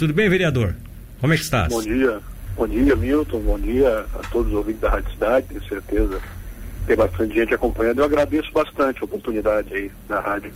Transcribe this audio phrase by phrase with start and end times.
[0.00, 0.74] tudo bem, vereador?
[1.20, 1.68] Como é que está?
[1.68, 2.20] Bom dia.
[2.56, 3.38] Bom dia, Milton.
[3.40, 5.46] Bom dia a todos os ouvintes da Rádio Cidade.
[5.48, 6.18] Tenho certeza
[6.86, 7.98] tem bastante gente acompanhando.
[7.98, 10.50] Eu agradeço bastante a oportunidade aí da rádio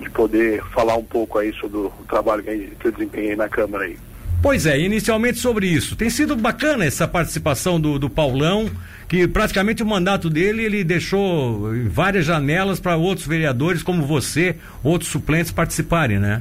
[0.00, 3.98] de poder falar um pouco aí sobre o trabalho que eu desempenhei na Câmara aí.
[4.42, 5.94] Pois é, inicialmente sobre isso.
[5.94, 8.70] Tem sido bacana essa participação do, do Paulão,
[9.06, 15.10] que praticamente o mandato dele ele deixou várias janelas para outros vereadores como você, outros
[15.10, 16.40] suplentes participarem, né?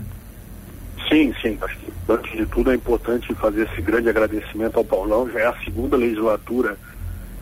[1.10, 1.58] Sim, sim.
[1.62, 5.30] Acho antes de tudo é importante fazer esse grande agradecimento ao Paulão.
[5.30, 6.78] Já é a segunda legislatura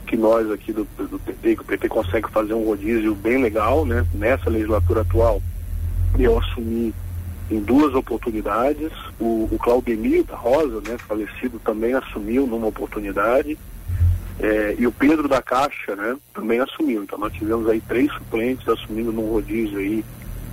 [0.08, 3.86] que nós aqui do, do PT, que o PT consegue fazer um rodízio bem legal,
[3.86, 4.06] né?
[4.14, 5.42] Nessa legislatura atual,
[6.20, 6.94] eu assumi
[7.50, 8.92] em duas oportunidades.
[9.20, 13.58] O, o Claudemir da Rosa, né, falecido, também assumiu numa oportunidade.
[14.40, 17.04] É, e o Pedro da Caixa, né, também assumiu.
[17.04, 20.04] Então nós tivemos aí três suplentes assumindo num rodízio aí,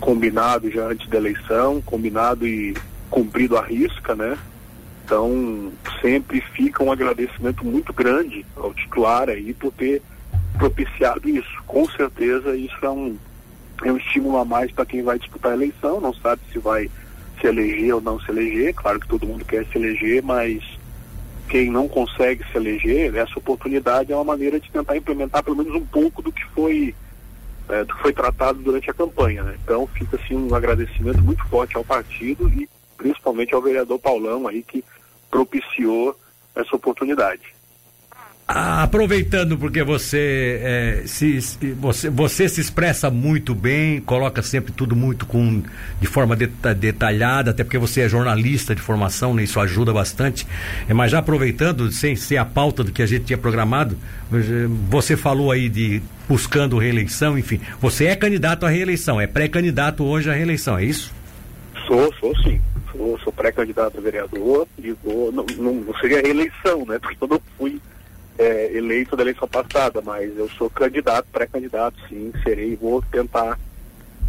[0.00, 2.76] combinado já antes da eleição, combinado e
[3.10, 4.36] cumprido à risca, né?
[5.04, 10.02] Então sempre fica um agradecimento muito grande ao titular aí por ter
[10.58, 11.62] propiciado isso.
[11.66, 13.16] Com certeza isso é um
[13.84, 16.90] é um estímulo a mais para quem vai disputar a eleição, não sabe se vai
[17.40, 20.62] se eleger ou não se eleger, claro que todo mundo quer se eleger, mas
[21.48, 25.74] quem não consegue se eleger, essa oportunidade é uma maneira de tentar implementar pelo menos
[25.74, 26.94] um pouco do que foi
[27.68, 29.42] é, do que foi tratado durante a campanha.
[29.42, 29.56] Né?
[29.62, 32.68] Então fica assim um agradecimento muito forte ao partido e
[32.98, 34.84] principalmente ao vereador Paulão aí que
[35.30, 36.14] propiciou
[36.54, 37.56] essa oportunidade.
[38.50, 41.38] Aproveitando porque você, é, se,
[41.74, 45.62] você você se expressa muito bem, coloca sempre tudo muito com
[46.00, 50.46] de forma detalhada, até porque você é jornalista de formação, né, isso ajuda bastante.
[50.88, 53.98] É, mas já aproveitando, sem ser a pauta do que a gente tinha programado,
[54.88, 60.30] você falou aí de buscando reeleição, enfim, você é candidato à reeleição, é pré-candidato hoje
[60.30, 61.12] à reeleição, é isso?
[61.86, 62.58] Sou, sou sim.
[62.98, 66.98] Sou, sou pré-candidato a vereador e vou, não, não, seria reeleição, né?
[67.00, 67.80] Porque eu não fui
[68.36, 73.56] é, eleito da eleição passada, mas eu sou candidato, pré-candidato, sim, serei e vou tentar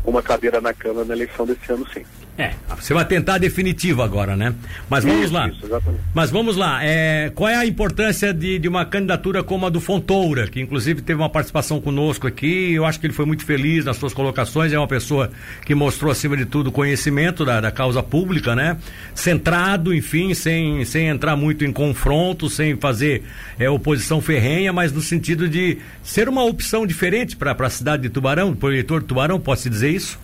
[0.06, 2.06] uma cadeira na Câmara na eleição desse ano, sim.
[2.38, 4.56] É, você vai tentar a definitiva agora, né?
[4.90, 5.50] Mas vamos isso, lá.
[5.50, 5.68] Isso,
[6.14, 6.80] Mas vamos lá.
[6.82, 11.02] É, qual é a importância de, de uma candidatura como a do Fontoura, que inclusive
[11.02, 12.74] teve uma participação conosco aqui?
[12.74, 14.72] Eu acho que ele foi muito feliz nas suas colocações.
[14.72, 15.30] É uma pessoa
[15.66, 18.78] que mostrou, acima de tudo, conhecimento da, da causa pública, né?
[19.14, 23.22] Centrado, enfim, sem, sem entrar muito em confronto, sem fazer
[23.60, 28.10] é, oposição ferrenha, mas no sentido de ser uma opção diferente para a cidade de
[28.10, 30.18] Tubarão, para o eleitor de Tubarão, posso dizer isso?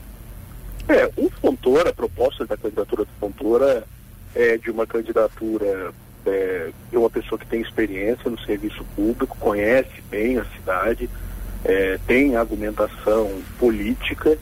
[0.88, 1.25] É, o
[1.76, 3.84] Fontoura, a proposta da candidatura do Fontoura
[4.34, 5.94] é de uma candidatura
[6.26, 11.10] é, de uma pessoa que tem experiência no serviço público, conhece bem a cidade,
[11.66, 14.38] é, tem argumentação política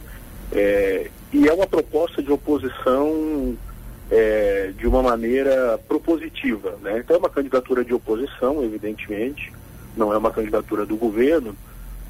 [0.51, 3.57] é, e é uma proposta de oposição
[4.11, 6.77] é, de uma maneira propositiva.
[6.83, 6.99] Né?
[6.99, 9.51] Então é uma candidatura de oposição, evidentemente,
[9.97, 11.55] não é uma candidatura do governo,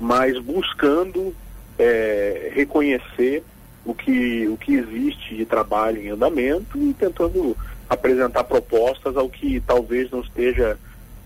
[0.02, 1.34] mas buscando
[1.80, 3.42] é, reconhecer
[3.86, 7.56] o que, o que existe de trabalho em andamento e tentando
[7.90, 10.78] apresentar propostas ao que talvez não esteja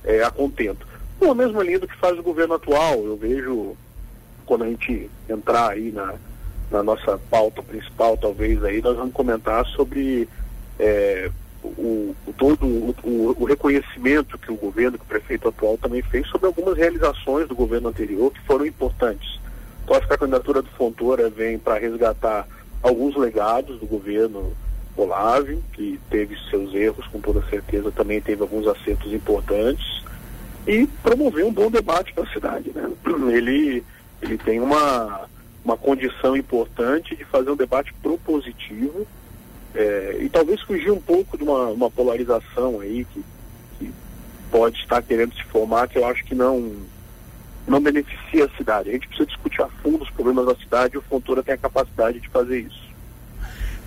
[0.03, 0.85] é, a contento.
[1.19, 3.75] Bom, a mesma linha do que faz o governo atual, eu vejo
[4.45, 6.15] quando a gente entrar aí na,
[6.71, 10.27] na nossa pauta principal, talvez aí, nós vamos comentar sobre
[10.79, 11.29] é,
[11.63, 16.27] o, o, todo o, o, reconhecimento que o governo, que o prefeito atual também fez
[16.27, 19.39] sobre algumas realizações do governo anterior que foram importantes.
[19.87, 22.45] Então acho que a candidatura do Fontoura vem para resgatar
[22.83, 24.51] alguns legados do governo
[24.97, 30.03] Olávio, que teve seus erros, com toda certeza, também teve alguns acertos importantes,
[30.67, 32.69] e promover um bom debate para a cidade.
[32.75, 32.91] Né?
[33.31, 33.81] Ele,
[34.21, 35.21] ele tem uma,
[35.63, 39.07] uma condição importante de fazer um debate propositivo
[39.73, 43.23] é, e talvez fugir um pouco de uma, uma polarização aí que,
[43.79, 43.93] que
[44.51, 46.75] pode estar querendo se formar, que eu acho que não
[47.67, 48.89] não beneficia a cidade.
[48.89, 51.57] A gente precisa discutir a fundo os problemas da cidade e o Fontoura tem a
[51.57, 52.87] capacidade de fazer isso.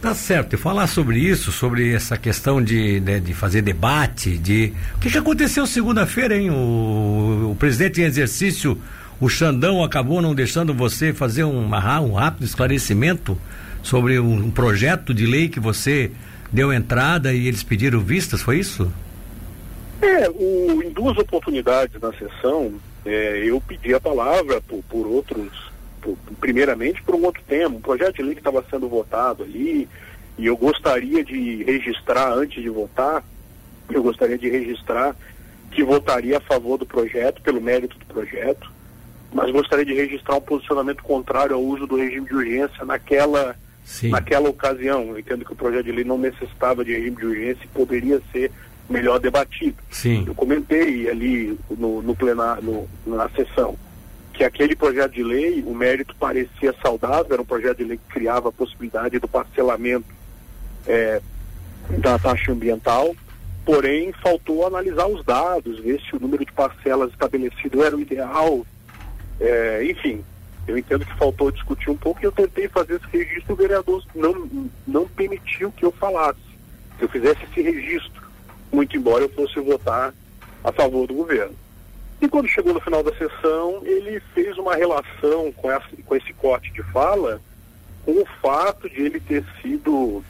[0.00, 4.72] Tá certo, e falar sobre isso, sobre essa questão de, de, de fazer debate, de.
[4.96, 6.50] O que, que aconteceu segunda-feira, hein?
[6.50, 8.80] O, o, presidente em exercício,
[9.20, 13.36] o Xandão, acabou não deixando você fazer um, um rápido esclarecimento
[13.82, 16.10] sobre um, um projeto de lei que você
[16.50, 18.90] deu entrada e eles pediram vistas, foi isso?
[20.00, 22.72] É, o, em duas oportunidades na sessão,
[23.04, 25.70] é, eu pedi a palavra por, por outros,
[26.00, 29.88] por, primeiramente por um outro tema, um projeto de lei que estava sendo votado ali,
[30.38, 33.24] e eu gostaria de registrar, antes de votar,
[33.90, 35.14] eu gostaria de registrar
[35.70, 38.70] que votaria a favor do projeto, pelo mérito do projeto,
[39.32, 44.10] mas gostaria de registrar um posicionamento contrário ao uso do regime de urgência naquela, Sim.
[44.10, 47.64] Naquela ocasião, eu entendo que o projeto de lei não necessitava de regime de urgência
[47.64, 48.52] e poderia ser
[48.90, 49.76] melhor debatido.
[49.90, 50.24] Sim.
[50.26, 53.76] Eu comentei ali no, no plenário, na sessão,
[54.32, 58.12] que aquele projeto de lei, o mérito parecia saudável, era um projeto de lei que
[58.12, 60.06] criava a possibilidade do parcelamento
[60.86, 61.20] é,
[61.98, 63.14] da taxa ambiental,
[63.64, 68.66] porém faltou analisar os dados, ver se o número de parcelas estabelecido era o ideal,
[69.40, 70.24] é, enfim,
[70.66, 74.04] eu entendo que faltou discutir um pouco e eu tentei fazer esse registro, o vereador
[74.14, 76.40] não, não permitiu que eu falasse,
[76.98, 78.19] que eu fizesse esse registro,
[78.72, 80.14] muito embora eu fosse votar
[80.62, 81.54] a favor do governo.
[82.20, 86.32] E quando chegou no final da sessão, ele fez uma relação com, essa, com esse
[86.34, 87.40] corte de fala
[88.04, 90.22] com o fato de ele ter sido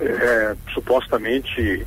[0.00, 1.86] é, supostamente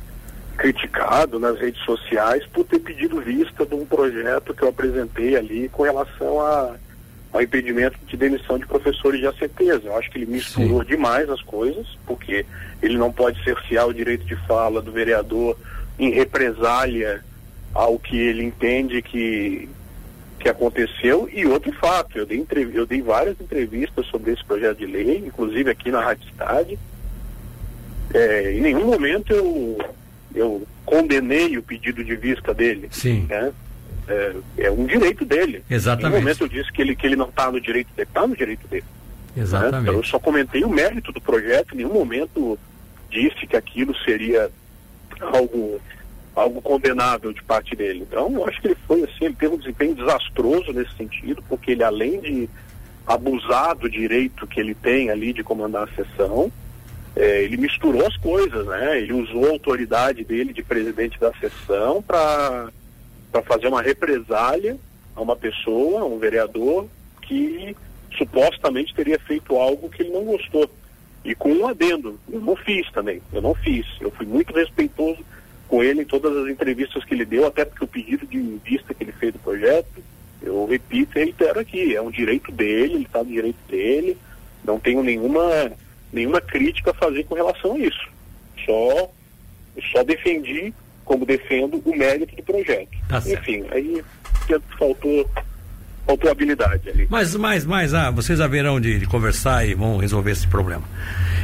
[0.56, 5.68] criticado nas redes sociais por ter pedido vista de um projeto que eu apresentei ali
[5.68, 6.76] com relação a,
[7.36, 9.84] ao impedimento de demissão de professores de ACTs.
[9.84, 10.88] Eu acho que ele misturou Sim.
[10.88, 12.46] demais as coisas, porque
[12.82, 15.56] ele não pode cercear o direito de fala do vereador
[15.98, 17.22] em represália
[17.74, 19.68] ao que ele entende que,
[20.38, 21.28] que aconteceu.
[21.32, 25.70] E outro fato, eu dei, eu dei várias entrevistas sobre esse projeto de lei, inclusive
[25.70, 26.78] aqui na Rádio Cidade.
[28.14, 29.78] É, em nenhum momento eu,
[30.34, 32.88] eu condenei o pedido de vista dele.
[32.90, 33.26] Sim.
[33.28, 33.52] Né?
[34.08, 35.64] É, é, um direito dele.
[35.68, 36.06] Exatamente.
[36.06, 38.26] Em nenhum momento eu disse que ele, que ele não está no direito dele, está
[38.26, 38.84] no direito dele.
[39.34, 39.42] Né?
[39.42, 39.90] Exatamente.
[39.90, 39.98] Né?
[39.98, 42.58] Eu só comentei o mérito do projeto, em nenhum momento
[43.10, 44.50] disse que aquilo seria
[45.20, 45.80] algo
[46.34, 48.06] algo condenável de parte dele.
[48.06, 51.70] Então, eu acho que ele foi assim, ele teve um desempenho desastroso nesse sentido, porque
[51.70, 52.50] ele além de
[53.06, 56.52] abusar do direito que ele tem ali de comandar a sessão,
[57.14, 59.00] é, ele misturou as coisas, né?
[59.00, 62.68] Ele usou a autoridade dele de presidente da sessão para
[63.46, 64.78] fazer uma represália
[65.14, 66.86] a uma pessoa, um vereador,
[67.22, 67.76] que
[68.16, 70.70] supostamente teria feito algo que ele não gostou.
[71.24, 73.86] E com um adendo, eu não fiz também, eu não fiz.
[74.00, 75.24] Eu fui muito respeitoso
[75.68, 78.94] com ele em todas as entrevistas que ele deu, até porque o pedido de vista
[78.94, 80.02] que ele fez do projeto,
[80.40, 84.16] eu repito e reitero aqui, é um direito dele, ele está no direito dele,
[84.64, 85.72] não tenho nenhuma,
[86.12, 88.08] nenhuma crítica a fazer com relação a isso.
[88.64, 89.10] Só,
[89.92, 90.72] só defendi,
[91.06, 92.88] como defendo, o mérito do projeto.
[93.08, 94.04] Tá Enfim, aí
[94.78, 95.30] faltou
[96.04, 97.06] faltou habilidade ali.
[97.10, 100.84] Mas, mas, mas, ah, vocês haverão de, de conversar e vão resolver esse problema.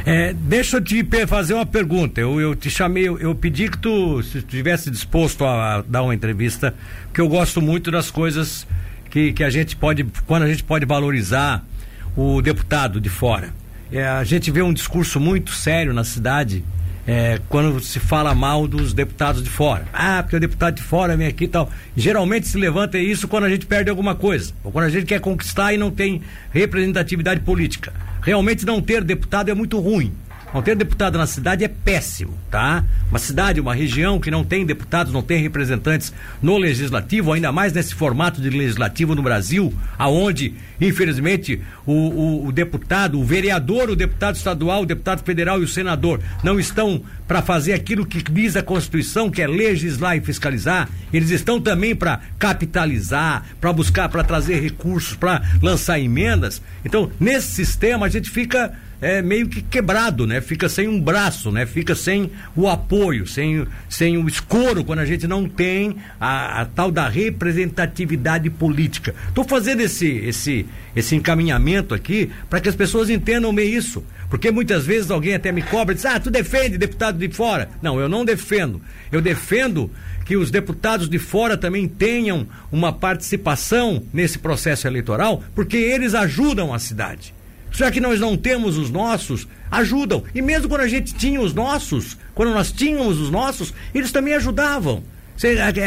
[0.05, 2.21] É, deixa eu te fazer uma pergunta.
[2.21, 6.15] Eu, eu te chamei, eu, eu pedi que tu estivesse disposto a, a, dar uma
[6.15, 6.73] entrevista,
[7.05, 8.65] porque eu gosto muito das coisas
[9.09, 11.63] que, que a gente pode, quando a gente pode valorizar
[12.15, 13.53] o deputado de fora.
[13.91, 16.63] É, a gente vê um discurso muito sério na cidade
[17.07, 19.85] é, quando se fala mal dos deputados de fora.
[19.93, 21.69] Ah, porque o deputado de fora vem aqui e tal.
[21.95, 25.19] Geralmente se levanta isso quando a gente perde alguma coisa, ou quando a gente quer
[25.19, 26.21] conquistar e não tem
[26.51, 30.13] representatividade política realmente não ter deputado é muito ruim.
[30.53, 32.83] Não ter deputado na cidade é péssimo, tá?
[33.09, 37.73] Uma cidade, uma região que não tem deputados, não tem representantes no legislativo, ainda mais
[37.73, 43.95] nesse formato de legislativo no Brasil, aonde, infelizmente, o, o, o deputado, o vereador, o
[43.95, 48.55] deputado estadual, o deputado federal e o senador não estão para fazer aquilo que diz
[48.55, 50.87] a Constituição, que é legislar e fiscalizar.
[51.11, 56.61] Eles estão também para capitalizar, para buscar, para trazer recursos, para lançar emendas.
[56.85, 58.73] Então, nesse sistema, a gente fica
[59.03, 60.39] é, meio que quebrado, né?
[60.39, 61.65] Fica sem um braço, né?
[61.65, 66.65] Fica sem o apoio, sem, sem o escoro quando a gente não tem a, a
[66.65, 69.13] tal da representatividade política.
[69.27, 74.01] Estou fazendo esse, esse, esse encaminhamento aqui para que as pessoas entendam meio isso.
[74.29, 77.69] Porque muitas vezes alguém até me cobra e diz: Ah, tu defende deputado de fora.
[77.81, 78.81] Não, eu não defendo.
[79.11, 79.91] Eu defendo
[80.23, 86.73] que os deputados de fora também tenham uma participação nesse processo eleitoral, porque eles ajudam
[86.73, 87.33] a cidade.
[87.73, 90.23] Já que nós não temos os nossos, ajudam.
[90.33, 94.35] E mesmo quando a gente tinha os nossos, quando nós tínhamos os nossos, eles também
[94.35, 95.03] ajudavam.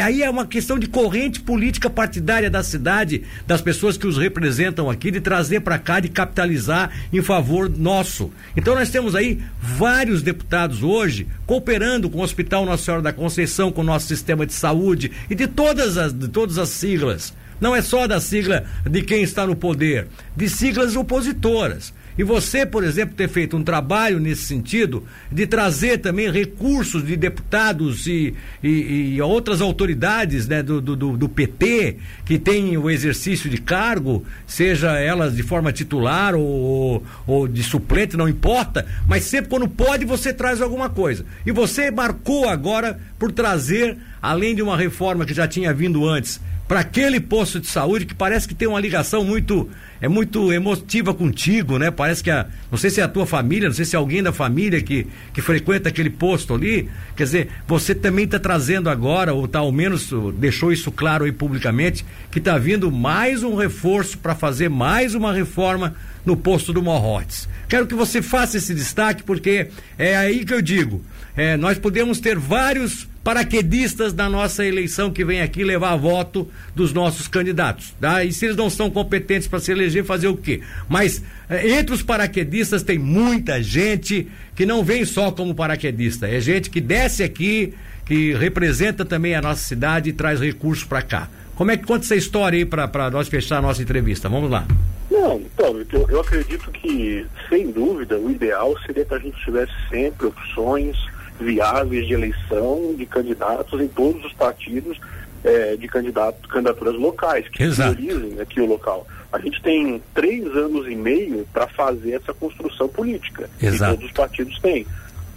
[0.03, 4.89] Aí é uma questão de corrente política partidária da cidade, das pessoas que os representam
[4.89, 8.31] aqui, de trazer para cá, de capitalizar em favor nosso.
[8.55, 13.71] Então nós temos aí vários deputados hoje cooperando com o Hospital Nossa Senhora da Conceição,
[13.71, 17.33] com o nosso sistema de saúde e de todas as, de todas as siglas.
[17.59, 21.93] Não é só da sigla de quem está no poder, de siglas opositoras.
[22.17, 27.15] E você, por exemplo, ter feito um trabalho nesse sentido, de trazer também recursos de
[27.15, 28.33] deputados e,
[28.63, 34.25] e, e outras autoridades né, do, do, do, PT que têm o exercício de cargo,
[34.47, 40.03] seja elas de forma titular ou, ou de suplente, não importa, mas sempre quando pode
[40.03, 41.23] você traz alguma coisa.
[41.45, 46.39] E você marcou agora por trazer, além de uma reforma que já tinha vindo antes,
[46.67, 49.69] para aquele posto de saúde que parece que tem uma ligação muito
[49.99, 51.89] é muito emotiva contigo, né?
[51.89, 54.21] Parece que a, não sei se é a tua família, não sei se é alguém
[54.21, 56.87] da família que, que frequenta aquele posto ali.
[57.15, 61.31] Quer dizer, você também está trazendo agora, ou tá, ao menos deixou isso claro aí
[61.31, 66.83] publicamente, que está vindo mais um reforço para fazer mais uma reforma no posto do
[66.83, 67.49] Morrotes.
[67.67, 71.01] Quero que você faça esse destaque, porque é aí que eu digo.
[71.35, 76.93] É, nós podemos ter vários paraquedistas da nossa eleição que vem aqui levar voto dos
[76.93, 77.93] nossos candidatos.
[77.99, 78.23] Tá?
[78.23, 80.61] E se eles não são competentes para se eleger, fazer o quê?
[80.87, 86.39] Mas é, entre os paraquedistas tem muita gente que não vem só como paraquedista, é
[86.39, 87.73] gente que desce aqui,
[88.05, 91.27] que representa também a nossa cidade e traz recursos para cá.
[91.53, 94.29] Como é que conta essa história aí para nós fechar a nossa entrevista?
[94.29, 94.65] Vamos lá.
[95.11, 100.27] Não, então, eu acredito que, sem dúvida, o ideal seria que a gente tivesse sempre
[100.27, 100.95] opções
[101.39, 104.99] viáveis de eleição de candidatos em todos os partidos
[105.43, 107.95] é, de candidato, candidaturas locais, que Exato.
[107.95, 109.07] priorizem aqui o local.
[109.31, 113.49] A gente tem três anos e meio para fazer essa construção política.
[113.61, 113.93] Exato.
[113.93, 114.85] E todos os partidos têm.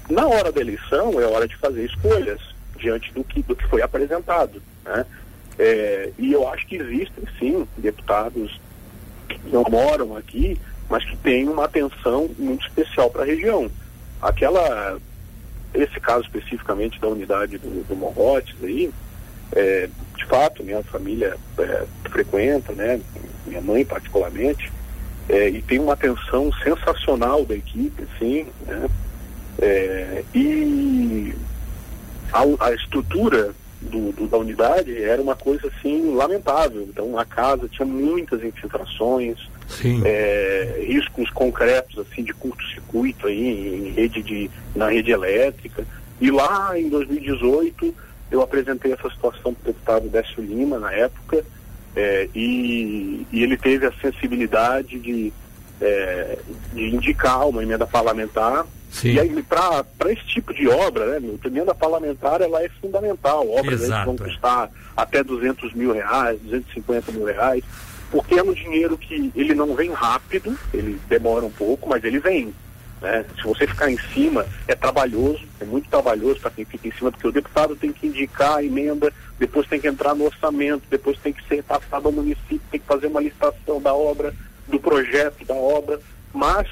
[0.09, 2.41] Na hora da eleição é hora de fazer escolhas
[2.79, 4.63] diante do que, do que foi apresentado.
[4.85, 5.05] Né?
[5.59, 8.61] É, e eu acho que existem sim deputados
[9.29, 13.71] que não moram aqui, mas que têm uma atenção muito especial para a região.
[14.21, 14.99] Aquela
[15.75, 18.91] esse caso especificamente da unidade do, do Morrotes aí,
[19.53, 23.01] é, de fato, minha família é, frequenta, né,
[23.47, 24.73] minha mãe particularmente,
[25.29, 28.89] é, e tem uma atenção sensacional da equipe, assim, né,
[29.61, 31.35] é, e
[32.33, 36.83] a, a estrutura do, do, da unidade era uma coisa assim lamentável.
[36.83, 39.39] Então a casa tinha muitas infiltrações,
[40.05, 45.87] é, riscos concretos assim de curto-circuito aí em rede de na rede elétrica.
[46.21, 47.95] E lá em 2018
[48.31, 51.45] eu apresentei essa situação para o deputado Décio Lima na época
[51.97, 55.33] é, e, e, ele teve a sensibilidade de,
[55.81, 56.39] é,
[56.73, 59.13] de indicar uma emenda parlamentar Sim.
[59.13, 63.49] E aí, para esse tipo de obra, né, a emenda parlamentar ela é fundamental.
[63.49, 67.63] Obras que vão custar até 200 mil reais, 250 mil reais
[68.11, 72.19] porque é um dinheiro que ele não vem rápido, ele demora um pouco, mas ele
[72.19, 72.53] vem.
[73.01, 73.25] Né?
[73.37, 77.11] Se você ficar em cima, é trabalhoso, é muito trabalhoso para quem fica em cima,
[77.11, 81.19] porque o deputado tem que indicar a emenda, depois tem que entrar no orçamento, depois
[81.19, 84.35] tem que ser passado ao município, tem que fazer uma licitação da obra,
[84.69, 86.01] do projeto da obra,
[86.33, 86.69] mas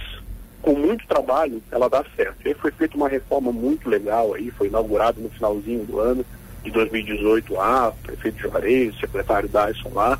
[0.61, 2.45] com muito trabalho ela dá certo.
[2.45, 6.27] E aí foi feita uma reforma muito legal aí, foi inaugurado no finalzinho do ano
[6.63, 10.19] de 2018 lá, prefeito Juarez, secretário Dyson lá,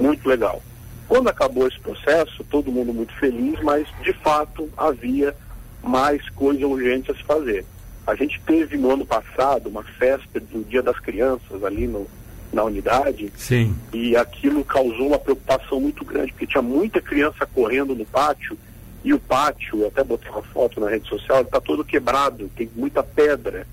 [0.00, 0.62] muito legal.
[1.08, 5.34] Quando acabou esse processo, todo mundo muito feliz, mas de fato havia
[5.82, 7.64] mais coisa urgente a se fazer.
[8.06, 12.06] A gente teve no ano passado uma festa do Dia das Crianças ali no,
[12.52, 13.32] na unidade.
[13.36, 13.74] Sim.
[13.92, 18.56] E aquilo causou uma preocupação muito grande, porque tinha muita criança correndo no pátio
[19.02, 22.70] e o pátio, eu até botei uma foto na rede social, está todo quebrado, tem
[22.76, 23.66] muita pedra.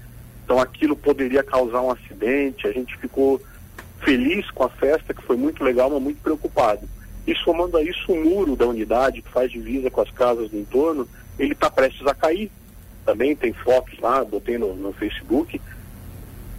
[0.43, 2.65] Então aquilo poderia causar um acidente.
[2.65, 3.41] A gente ficou
[3.99, 6.87] feliz com a festa, que foi muito legal, mas muito preocupado.
[7.25, 10.57] E somando a isso, o muro da unidade, que faz divisa com as casas do
[10.57, 12.49] entorno, ele está prestes a cair.
[13.05, 15.59] Também tem fotos lá, botei no, no Facebook.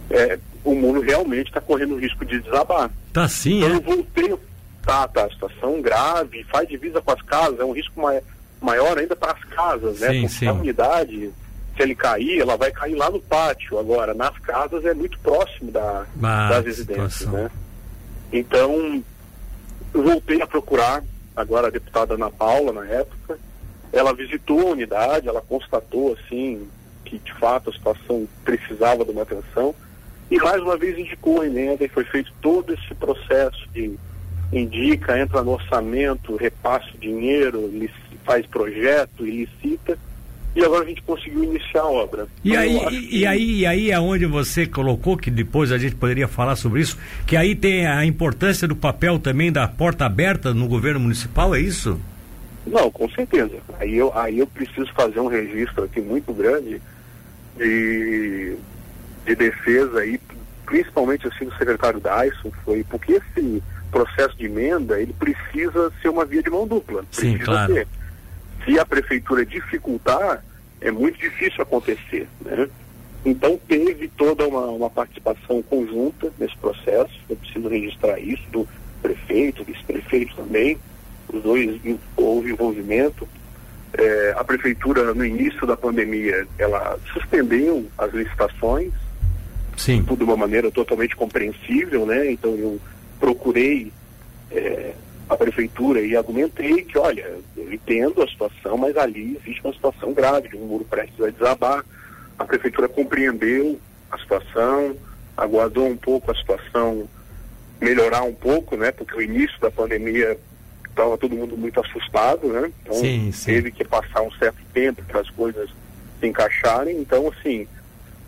[0.09, 2.91] É, o muro realmente está correndo risco de desabar.
[3.13, 3.75] Tá sim, então, é?
[3.75, 4.35] eu voltei,
[4.83, 8.21] tá, tá, a situação grave, faz divisa com as casas, é um risco mai,
[8.61, 10.09] maior ainda para as casas, né?
[10.09, 10.47] Sim, Porque sim.
[10.47, 11.31] a unidade
[11.79, 13.79] se ele cair, ela vai cair lá no pátio.
[13.79, 17.43] Agora, nas casas é muito próximo da, ah, das residências, situação.
[17.43, 17.51] né?
[18.33, 19.01] Então,
[19.93, 21.01] eu voltei a procurar
[21.33, 23.39] agora a deputada Ana Paula, na época.
[23.93, 26.67] Ela visitou a unidade, ela constatou, assim,
[27.05, 29.73] que de fato a situação precisava de uma atenção.
[30.29, 33.97] E mais uma vez indicou a emenda e foi feito todo esse processo de
[34.51, 37.71] indica, entra no orçamento, repassa o dinheiro,
[38.25, 39.97] faz projeto e licita
[40.55, 42.27] e agora a gente conseguiu iniciar a obra.
[42.43, 43.17] E então, aí, que...
[43.17, 46.81] e aí, e aí é onde você colocou que depois a gente poderia falar sobre
[46.81, 51.53] isso, que aí tem a importância do papel também da porta aberta no governo municipal,
[51.53, 51.99] é isso?
[52.65, 53.57] Não, com certeza.
[53.79, 56.81] Aí eu, aí eu preciso fazer um registro aqui muito grande
[57.57, 58.55] de,
[59.25, 60.19] de defesa aí,
[60.65, 66.25] principalmente assim do secretário Dyson, foi porque esse processo de emenda ele precisa ser uma
[66.25, 67.03] via de mão dupla.
[67.11, 67.73] Sim, claro.
[67.73, 67.87] Ser
[68.69, 70.43] se a prefeitura dificultar,
[70.79, 72.27] é muito difícil acontecer.
[72.41, 72.69] Né?
[73.25, 78.67] Então teve toda uma, uma, participação conjunta nesse processo, eu preciso registrar isso, do
[79.01, 80.77] prefeito, vice-prefeito também,
[81.33, 81.81] os dois
[82.15, 83.27] houve envolvimento.
[83.93, 88.93] É, a prefeitura, no início da pandemia, ela suspendeu as licitações,
[89.75, 90.03] Sim.
[90.03, 92.31] tudo de uma maneira totalmente compreensível, né?
[92.31, 92.79] Então eu
[93.19, 93.91] procurei
[94.51, 94.93] é,
[95.29, 100.11] a prefeitura e argumentei que, olha, eu entendo a situação, mas ali existe uma situação
[100.11, 101.85] grave, de um muro prestes a desabar.
[102.37, 104.95] A prefeitura compreendeu a situação,
[105.37, 107.07] aguardou um pouco a situação
[107.79, 108.91] melhorar um pouco, né?
[108.91, 110.37] Porque o início da pandemia
[110.89, 112.71] estava todo mundo muito assustado, né?
[112.81, 113.45] Então sim, sim.
[113.45, 115.69] teve que passar um certo tempo para as coisas
[116.19, 116.97] se encaixarem.
[116.97, 117.67] Então, assim,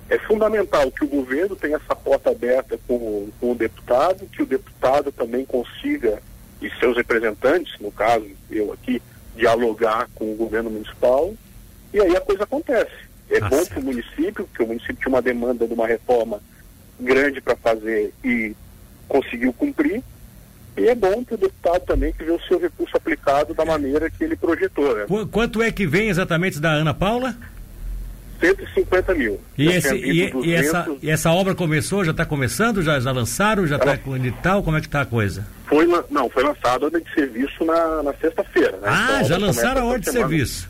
[0.07, 4.45] é fundamental que o governo tenha essa porta aberta com, com o deputado, que o
[4.45, 6.21] deputado também consiga,
[6.61, 9.01] e seus representantes, no caso, eu aqui,
[9.35, 11.33] dialogar com o governo municipal,
[11.93, 12.91] e aí a coisa acontece.
[13.29, 16.41] É ah, bom para o município, porque o município tinha uma demanda de uma reforma
[16.99, 18.53] grande para fazer e
[19.07, 20.03] conseguiu cumprir,
[20.77, 24.09] e é bom para o deputado também que vê o seu recurso aplicado da maneira
[24.09, 24.95] que ele projetou.
[24.95, 25.05] Né?
[25.29, 27.35] Quanto é que vem exatamente da Ana Paula?
[28.41, 29.39] 150 mil.
[29.57, 33.67] E, esse, e, e, essa, e essa obra começou, já está começando, já, já lançaram,
[33.67, 35.47] já está com edital, como é que está a coisa?
[35.67, 38.71] Foi, não, foi lançada a ordem de serviço na, na sexta-feira.
[38.77, 38.87] Né?
[38.87, 40.69] Ah, então, já lançaram a ordem de serviço.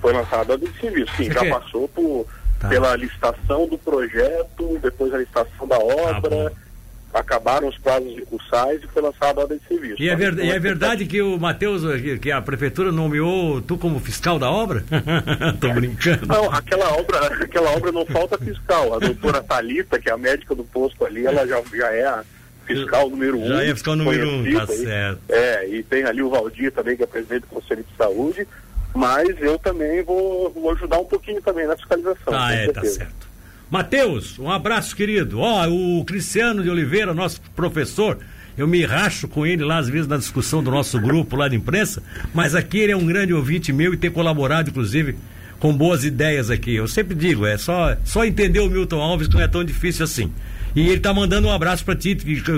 [0.00, 1.50] Foi lançada a ordem de serviço, sim, Você já quer?
[1.50, 2.26] passou por,
[2.60, 2.68] tá.
[2.68, 6.52] pela licitação do projeto, depois a licitação da obra.
[6.54, 6.67] Ah,
[7.12, 10.02] acabaram os prazos de cursais e foi lançada a ordem de serviço.
[10.02, 11.82] E é, ver, e é verdade que o Matheus,
[12.20, 14.84] que, a prefeitura nomeou tu como fiscal da obra?
[15.60, 16.26] Tô brincando.
[16.26, 18.94] Não, aquela obra, aquela obra não falta fiscal.
[18.94, 22.24] A doutora Talita, que é a médica do posto ali, ela já, já é a
[22.66, 23.48] fiscal número um.
[23.48, 24.78] Já é fiscal número um, tá aí.
[24.78, 25.20] certo.
[25.28, 28.46] É, e tem ali o Valdir também, que é presidente do Conselho de Saúde,
[28.94, 32.34] mas eu também vou, vou ajudar um pouquinho também na fiscalização.
[32.34, 33.27] Ah, é, tá certo.
[33.70, 35.40] Matheus, um abraço, querido.
[35.40, 38.18] Ó, oh, o Cristiano de Oliveira, nosso professor,
[38.56, 41.56] eu me racho com ele lá às vezes na discussão do nosso grupo lá de
[41.56, 42.02] imprensa,
[42.34, 45.16] mas aqui ele é um grande ouvinte meu e tem colaborado, inclusive,
[45.60, 46.74] com boas ideias aqui.
[46.74, 50.04] Eu sempre digo, é só, só entender o Milton Alves que não é tão difícil
[50.04, 50.32] assim.
[50.74, 52.16] E ele tá mandando um abraço para ti,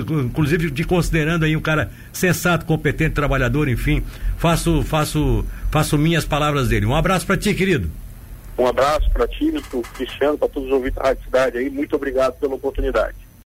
[0.09, 4.01] inclusive te considerando aí um cara sensato, competente, trabalhador, enfim.
[4.37, 6.85] Faço, faço, faço minhas palavras dele.
[6.85, 7.89] Um abraço para ti, querido.
[8.61, 11.67] Um abraço para ti, para o Cristiano, para todos os ouvintes da Rádio Cidade aí.
[11.67, 13.15] Muito obrigado pela oportunidade.